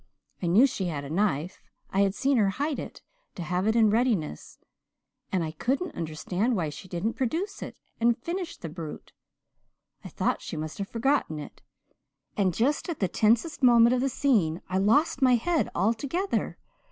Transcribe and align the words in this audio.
I 0.41 0.47
knew 0.47 0.65
she 0.65 0.85
had 0.85 1.03
a 1.03 1.11
knife 1.11 1.61
I 1.91 1.99
had 1.99 2.15
seen 2.15 2.37
her 2.37 2.49
hide 2.49 2.79
it, 2.79 3.03
to 3.35 3.43
have 3.43 3.67
it 3.67 3.75
in 3.75 3.91
readiness 3.91 4.57
and 5.31 5.43
I 5.43 5.51
couldn't 5.51 5.93
understand 5.93 6.55
why 6.55 6.69
she 6.69 6.87
didn't 6.87 7.13
produce 7.13 7.61
it 7.61 7.77
and 7.99 8.17
finish 8.17 8.57
the 8.57 8.67
brute. 8.67 9.11
I 10.03 10.09
thought 10.09 10.41
she 10.41 10.57
must 10.57 10.79
have 10.79 10.89
forgotten 10.89 11.37
it, 11.37 11.61
and 12.35 12.51
just 12.51 12.89
at 12.89 12.99
the 12.99 13.07
tensest 13.07 13.61
moment 13.61 13.93
of 13.93 14.01
the 14.01 14.09
scene 14.09 14.63
I 14.69 14.79
lost 14.79 15.21
my 15.21 15.35
head 15.35 15.69
altogether. 15.75 16.57